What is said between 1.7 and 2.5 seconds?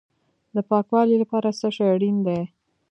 شی اړین دی؟